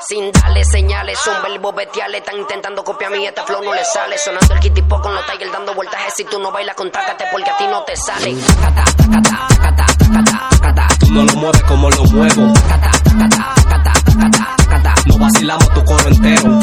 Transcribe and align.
Sin 0.00 0.30
darle 0.30 0.64
señales, 0.64 1.18
son 1.18 1.42
verbos 1.42 1.74
bestiales. 1.74 2.20
Están 2.20 2.38
intentando 2.38 2.84
copiar 2.84 3.10
mi 3.10 3.26
este 3.26 3.42
flow 3.42 3.62
no 3.62 3.74
le 3.74 3.84
sale. 3.84 4.16
Sonando 4.16 4.54
el 4.54 4.60
kitty 4.60 4.82
con 4.82 5.14
los 5.14 5.26
tigers 5.26 5.52
dando 5.52 5.74
vueltas. 5.74 6.00
Si 6.16 6.24
tú 6.24 6.38
no 6.38 6.52
bailas, 6.52 6.76
contácate 6.76 7.24
porque 7.32 7.50
a 7.50 7.56
ti 7.56 7.64
no 7.66 7.82
te 7.82 7.96
sale. 7.96 8.36
Tú 11.00 11.12
no 11.12 11.24
lo 11.24 11.32
mueves 11.34 11.62
como 11.64 11.90
lo 11.90 12.04
muevo. 12.04 12.52
No 15.06 15.18
vacilamos 15.18 15.68
tu 15.74 15.84
coro 15.84 16.08
entero. 16.08 16.60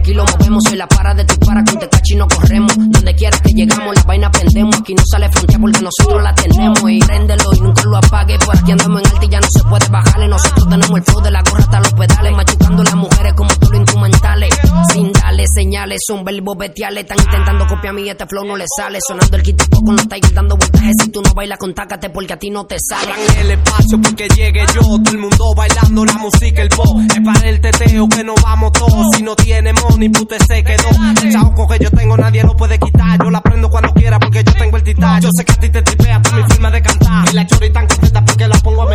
Aquí 0.00 0.14
lo 0.14 0.24
movemos. 0.24 0.62
Soy 0.66 0.76
la 0.76 0.86
para 0.86 1.14
de 1.14 1.24
tu 1.24 1.36
para 1.46 1.64
con 1.64 1.78
tecachi 1.78 2.14
no 2.16 2.26
corremos. 2.26 2.76
Donde 2.76 3.14
quiera 3.14 3.38
que 3.38 3.52
llegamos, 3.52 3.94
la 3.94 4.02
vaina 4.02 4.30
prendemos. 4.30 4.76
Aquí 4.76 4.94
no 4.94 5.02
sale 5.10 5.30
frontera 5.30 5.58
porque 5.60 5.80
nosotros 5.80 6.22
la 6.22 6.34
tenemos. 6.34 6.90
Y 6.90 6.98
préndelo 6.98 7.44
y 7.54 7.60
nunca 7.60 7.82
lo 7.84 7.96
apague. 7.96 8.38
Por 8.38 8.56
aquí 8.56 8.72
andamos 8.72 9.02
en 9.02 9.06
alta 9.08 9.24
y 9.24 9.28
ya 9.28 9.40
no 9.40 9.46
se 9.50 9.62
puede 9.64 9.88
bajarle. 9.88 10.28
Nosotros 10.28 10.68
tenemos 10.68 10.98
el 10.98 11.04
flow 11.04 11.22
de 11.22 11.30
la 11.30 11.42
gorra 11.42 11.64
hasta 11.64 11.80
los 11.80 11.92
pedales. 11.92 12.32
Machucando 12.32 12.82
las 12.82 12.94
mujeres 12.94 13.32
como 13.34 13.50
todos 13.54 13.70
los 13.70 13.80
instrumentales. 13.80 14.58
Sin 14.92 15.12
darle 15.40 15.46
señales, 15.54 15.98
son 16.06 16.24
verbos 16.24 16.56
bestiales. 16.58 17.04
Están 17.04 17.18
intentando 17.18 17.66
copiar 17.66 17.94
mi 17.94 18.08
este 18.08 18.26
flow 18.26 18.44
no 18.44 18.56
le 18.56 18.64
sale. 18.76 18.98
Sonando 19.06 19.36
el 19.36 19.42
kitipo 19.42 19.82
con 19.82 19.96
los 19.96 20.08
tigers 20.08 20.34
dando 20.34 20.56
vueltas. 20.56 20.82
Si 21.02 21.10
tú 21.10 21.22
no 21.22 21.32
bailas, 21.34 21.58
contácate 21.58 22.10
porque 22.10 22.32
a 22.32 22.38
ti 22.38 22.50
no 22.50 22.66
te 22.66 22.76
sale. 22.78 23.12
El 23.40 23.50
espacio 23.52 24.00
porque 24.00 24.28
llegue 24.28 24.64
yo. 24.74 24.80
Todo 24.80 25.12
el 25.12 25.18
mundo 25.18 25.54
bailando 25.56 26.04
la 26.04 26.14
música, 26.14 26.62
el 26.62 26.68
pop. 26.68 26.98
Es 27.14 27.20
para 27.24 27.48
el 27.48 27.60
teteo 27.60 28.08
que 28.08 28.24
nos 28.24 28.42
vamos 28.42 28.72
todos. 28.72 29.06
Si 29.16 29.22
no 29.22 29.36
tiene 29.36 29.72
money, 29.72 30.08
pute 30.08 30.38
se 30.38 30.62
quedó. 30.62 30.88
El 31.22 31.32
chaoco 31.32 31.68
que 31.68 31.84
yo 31.84 31.90
tengo 31.90 32.16
nadie 32.16 32.42
lo 32.42 32.56
puede 32.56 32.78
quitar. 32.78 33.18
Yo 33.22 33.30
la 33.30 33.40
prendo 33.40 33.70
cuando 33.70 33.92
quiera 33.92 34.18
porque 34.18 34.44
yo 34.44 34.52
tengo 34.54 34.76
el 34.76 34.82
titán. 34.82 35.20
Yo 35.20 35.30
sé 35.36 35.44
que 35.44 35.52
a 35.52 35.56
ti 35.56 35.70
te 35.70 35.82
tripea 35.82 36.22
por 36.22 36.34
mi 36.34 36.42
forma 36.42 36.70
de 36.70 36.82
cantar. 36.82 37.28
Y 37.30 37.34
la 37.34 37.46
chori 37.46 37.70
tan 37.70 37.86
contenta 37.86 38.24
porque 38.24 38.48
la 38.48 38.58
pongo 38.58 38.82
a 38.82 38.89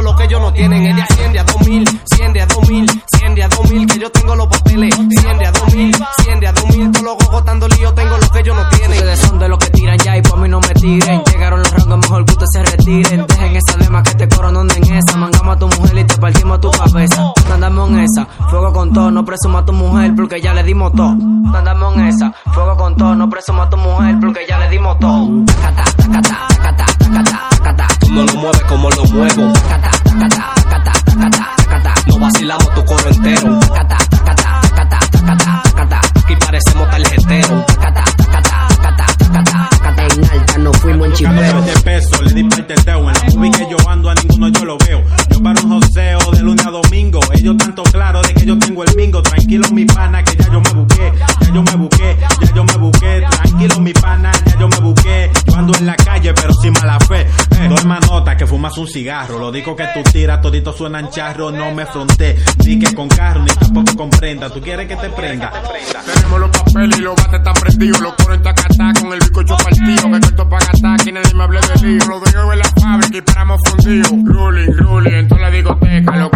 tengo 0.00 0.12
lo 0.12 0.16
que 0.16 0.24
ellos 0.24 0.40
no 0.40 0.52
tienen. 0.52 0.86
Es 0.86 0.96
de 0.96 1.02
Hacienda 1.02 1.40
a 1.40 1.44
2000, 1.44 2.00
100 2.16 2.32
de 2.32 2.40
a 2.40 2.46
2000, 2.46 3.02
100 3.18 3.34
de 3.34 3.42
a 3.42 3.48
2000 3.48 3.86
que 3.86 3.98
yo 3.98 4.10
tengo 4.10 4.36
los 4.36 4.46
papeles. 4.46 4.94
100 4.94 5.38
de 5.38 5.46
a 5.46 5.52
2000, 5.52 5.96
100 6.24 6.40
de 6.40 6.46
a 6.46 6.52
2000 6.52 6.92
tú 6.92 7.02
luego 7.02 7.18
votando 7.30 7.68
lío 7.68 7.92
tengo 7.92 8.16
lo 8.16 8.30
que 8.30 8.38
ellos 8.40 8.56
no 8.56 8.68
tienen. 8.70 8.98
Ustedes 8.98 9.18
son 9.20 9.38
de 9.38 9.48
los 9.48 9.58
que 9.58 9.70
tiran 9.70 9.98
ya 9.98 10.16
y 10.16 10.22
por 10.22 10.38
mí 10.38 10.48
no 10.48 10.60
me 10.60 10.68
tiren. 10.68 11.22
Llegaron 11.24 11.60
los 11.60 11.70
rangos, 11.70 11.98
mejor 11.98 12.24
que 12.24 12.46
se 12.52 12.62
retiren. 12.62 13.26
Dejen 13.26 13.56
esa 13.56 13.76
lema 13.78 14.02
que 14.02 14.14
te 14.14 14.28
coro 14.28 14.50
no 14.50 14.62
en 14.62 14.92
esa. 14.92 15.16
Mangamos 15.16 15.56
a 15.56 15.58
tu 15.58 15.68
mujer 15.68 15.98
y 15.98 16.04
te 16.04 16.16
partimos 16.16 16.60
tu 16.60 16.70
cabeza. 16.70 17.32
Andamos 17.52 17.90
en 17.90 17.98
esa, 18.00 18.26
fuego 18.50 18.72
con 18.72 18.92
todo. 18.92 19.10
No 19.10 19.24
presuma 19.24 19.60
a 19.60 19.64
tu 19.64 19.72
mujer 19.72 20.12
porque 20.16 20.40
ya 20.40 20.54
le 20.54 20.62
dimos 20.62 20.92
todo. 20.92 21.10
Andamos 21.10 21.96
en 21.96 22.06
esa, 22.06 22.32
fuego 22.54 22.76
con 22.76 22.96
todo. 22.96 23.14
No 23.14 23.28
presuma 23.28 23.64
a 23.64 23.70
tu 23.70 23.76
mujer 23.76 24.16
porque 24.20 24.46
ya 24.48 24.58
le 24.58 24.70
dimos 24.70 24.98
todo. 24.98 25.28
No 28.10 28.24
lo 28.24 28.34
mueves 28.34 28.62
como 28.62 28.90
lo 28.90 29.04
muevo. 29.06 29.52
No 32.06 32.18
vacilamos 32.18 32.74
tu 32.74 32.84
coro 32.84 33.08
entero. 33.08 33.60
Aquí 36.24 36.36
parecemos 36.36 36.90
tarjetero. 36.90 37.64
En 40.00 40.24
alta 40.24 40.58
no 40.58 40.72
fuimos 40.72 41.06
en 41.08 41.12
chipero. 41.12 41.62
de 41.62 41.72
peso, 41.84 42.22
le 42.22 42.32
di 42.32 42.44
para 42.44 42.62
el 42.62 42.66
teteo. 42.66 42.98
En 42.98 43.06
la 43.06 43.22
movie 43.34 43.50
que 43.50 43.66
yo 43.70 43.76
ando 43.88 44.10
a 44.10 44.14
ninguno 44.14 44.48
yo 44.48 44.64
lo 44.64 44.78
veo. 44.78 45.02
Yo 45.30 45.42
para 45.42 45.60
un 45.62 45.80
joseo 45.80 46.18
de 46.32 46.40
lunes 46.40 46.66
a 46.66 46.70
domingo. 46.70 47.20
Ellos 47.34 47.56
tanto 47.58 47.82
claro 47.84 48.22
de 48.22 48.34
que 48.34 48.44
yo 48.46 48.58
tengo 48.58 48.82
el 48.84 48.96
mingo. 48.96 49.22
Tranquilo 49.22 49.68
mi 49.70 49.84
pana 49.84 50.22
que 50.24 50.36
ya 50.36 50.50
yo 50.50 50.60
me 50.60 50.70
busqué. 50.70 51.12
Ya 51.40 51.52
yo 51.52 51.62
me 51.62 51.76
busqué, 51.76 52.16
ya 52.20 52.54
yo 52.54 52.64
me 52.64 52.76
busqué. 52.78 53.22
Tranquilo 53.30 53.80
mi 53.80 53.92
pana, 53.92 54.32
ya 54.46 54.58
yo 54.58 54.68
me 54.68 54.78
busqué. 54.78 55.30
Yo 55.46 55.54
ando 55.54 55.76
en 55.78 55.86
la 55.86 55.96
calle 55.96 56.32
pero 56.34 56.52
sin 56.54 56.72
mala 56.72 56.98
fe. 57.00 57.09
Fumas 58.70 58.78
un 58.78 58.88
cigarro. 58.88 59.38
Lo 59.38 59.52
digo 59.52 59.74
que 59.76 59.86
tú 59.94 60.02
tiras, 60.10 60.40
todito 60.40 60.72
suenan 60.72 61.10
charro. 61.10 61.50
No 61.50 61.72
me 61.72 61.86
fronté. 61.86 62.36
Ni 62.64 62.78
que 62.78 62.94
con 62.94 63.08
carro 63.08 63.42
ni 63.42 63.50
tampoco 63.50 63.96
con 63.96 64.10
prenda. 64.10 64.50
¿Tú 64.50 64.60
quieres 64.60 64.86
que 64.86 64.96
te 64.96 65.08
prenda? 65.10 65.52
Tenemos 66.14 66.40
los 66.40 66.50
papeles 66.50 66.98
y 66.98 67.02
los 67.02 67.16
bates 67.16 67.34
están 67.34 67.54
prendidos. 67.54 68.00
Los 68.00 68.14
coros 68.14 68.36
en 68.36 68.42
tacatá 68.42 68.92
con 69.00 69.12
el 69.12 69.18
bizcocho 69.18 69.56
partido. 69.56 70.10
Que 70.10 70.16
esto 70.16 70.48
para 70.48 70.66
gastar, 70.66 71.04
que 71.04 71.12
nadie 71.12 71.34
me 71.34 71.44
hable 71.44 71.60
de 71.60 71.86
lío. 71.86 72.06
Los 72.06 72.20
dueños 72.20 72.52
en 72.52 72.58
la 72.58 72.70
fábrica 72.80 73.18
y 73.18 73.20
paramos 73.22 73.60
fundidos. 73.68 74.10
Ruling, 74.10 74.72
ruling, 74.76 75.12
en 75.12 75.28
toda 75.28 75.40
la 75.42 75.50
discoteca. 75.50 76.16
Los 76.16 76.30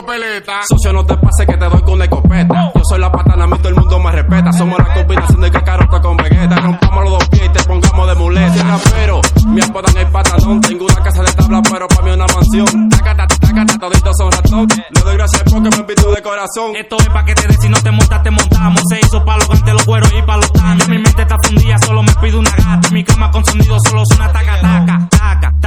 Papeletas. 0.00 0.66
Socio, 0.66 0.94
no 0.94 1.04
te 1.04 1.14
pase 1.18 1.46
que 1.46 1.56
te 1.58 1.68
doy 1.68 1.82
con 1.82 1.98
la 1.98 2.04
escopeta. 2.04 2.72
Yo 2.74 2.80
soy 2.88 3.00
la 3.00 3.12
patana, 3.12 3.44
a 3.44 3.46
mí 3.46 3.56
todo 3.58 3.68
el 3.68 3.74
mundo 3.74 3.98
me 3.98 4.12
respeta. 4.12 4.50
Somos 4.52 4.78
la 4.78 4.94
combinación 4.94 5.40
de 5.42 5.50
cacarota 5.50 6.00
con 6.00 6.16
vegeta. 6.16 6.56
Rompamos 6.56 7.04
los 7.04 7.12
dos 7.18 7.28
pies 7.28 7.44
y 7.44 7.48
te 7.50 7.62
pongamos 7.64 8.08
de 8.08 8.14
muleta. 8.14 8.62
Rapero, 8.64 9.20
me 9.46 9.62
apodan 9.62 9.96
el 9.98 10.06
patalón. 10.06 10.60
Tengo 10.62 10.86
una 10.86 11.02
casa 11.02 11.22
de 11.22 11.32
tabla, 11.32 11.62
pero 11.70 11.86
para 11.88 12.02
mí 12.02 12.10
una 12.12 12.26
mansión. 12.26 12.88
Tacata, 12.88 13.26
tacata, 13.26 13.78
toditos 13.78 14.16
son 14.16 14.32
ratón. 14.32 14.68
Le 14.90 15.00
doy 15.02 15.16
gracias 15.16 15.42
porque 15.42 15.68
me 15.68 15.76
invito 15.76 16.12
de 16.12 16.22
corazón. 16.22 16.76
Esto 16.76 16.96
es 16.98 17.08
pa' 17.10 17.24
que 17.26 17.34
te 17.34 17.46
des, 17.48 17.60
si 17.60 17.68
no 17.68 17.78
te 17.82 17.90
montas, 17.90 18.22
te 18.22 18.30
montamos. 18.30 18.80
Se 18.88 19.00
hizo 19.00 19.22
pa' 19.22 19.36
los 19.36 19.48
gantes, 19.48 19.74
los 19.74 19.84
cueros 19.84 20.10
y 20.16 20.22
pa' 20.22 20.36
los 20.38 20.50
tanos. 20.52 20.88
Mi 20.88 20.96
mente 20.96 21.20
está 21.20 21.36
fundida, 21.42 21.76
solo 21.84 22.02
me 22.02 22.14
pido 22.22 22.38
una 22.38 22.50
gata. 22.50 22.88
Mi 22.90 23.04
cama 23.04 23.30
con 23.30 23.44
sonido 23.44 23.76
solo 23.86 24.02
suena 24.06 24.32
taca, 24.32 24.60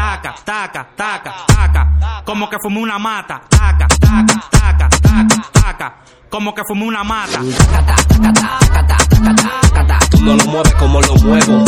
taca, 0.04 0.36
taca, 0.44 0.88
taca, 0.96 1.34
taca. 1.48 2.24
Como 2.26 2.50
que 2.50 2.58
fumé 2.62 2.80
una 2.82 3.00
mata. 3.00 3.42
Taca, 3.50 3.88
taca, 3.88 4.36
taca, 4.52 4.90
taca, 4.90 5.38
taca. 5.52 5.96
Como 6.30 6.54
que 6.54 6.62
fumé 6.68 6.86
una 6.86 7.04
mata. 7.04 7.40
Tú 10.10 10.22
no 10.22 10.36
lo 10.36 10.46
mueves 10.46 10.74
como 10.76 11.02
lo 11.02 11.16
muevo. 11.16 11.64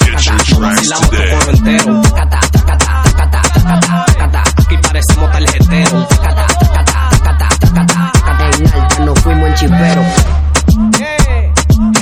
Get 0.00 0.20
your 0.22 0.36
tracks 0.42 0.60
Vacilamos 0.60 1.10
tu 1.10 1.16
today. 1.16 1.30
coro 1.38 1.50
entero. 1.50 2.02
Aquí 4.64 4.76
parecemos 4.82 5.30
tarjetero. 5.32 6.06
En 8.56 8.72
alta 8.72 8.98
no 9.04 9.14
fuimos 9.16 9.48
en 9.48 9.54
chipero. 9.54 10.02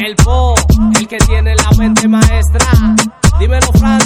El 0.00 0.14
Bo, 0.24 0.54
el 0.98 1.06
que 1.08 1.18
tiene 1.18 1.54
la 1.54 1.70
mente 1.78 2.08
maestra. 2.08 2.66
Dímelo, 3.38 3.66
Frandy, 3.78 4.01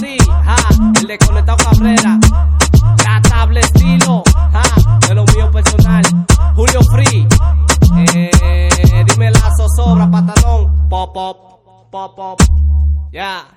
Pop, 11.16 11.88
pop, 11.90 12.14
pop. 12.14 12.38
Ya, 13.10 13.48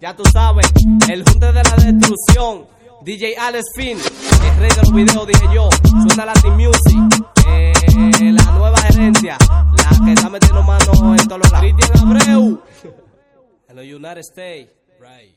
ya 0.00 0.16
tú 0.16 0.24
sabes, 0.32 0.66
el 1.08 1.22
junte 1.22 1.46
de 1.46 1.62
la 1.62 1.76
destrucción. 1.76 2.66
DJ 3.02 3.36
Alex 3.36 3.66
Finn, 3.76 3.96
el 3.96 4.56
rey 4.58 4.68
de 4.68 4.82
los 4.82 4.92
videos, 4.92 5.26
dije 5.28 5.46
yo. 5.54 5.68
Suena 6.08 6.26
Latin 6.26 6.56
Music, 6.56 7.24
eh, 7.46 8.32
la 8.32 8.42
nueva 8.50 8.78
gerencia, 8.78 9.38
la 9.48 10.04
que 10.04 10.12
está 10.12 10.28
metiendo 10.28 10.60
mano 10.64 11.14
en 11.14 11.28
todos 11.28 11.40
los 11.40 11.52
lados. 11.52 11.70
Cristian 11.72 11.98
Abreu, 11.98 12.62
en 13.68 13.76
los 13.76 13.84
United 13.84 14.18
States. 14.18 14.72
Right. 14.98 15.36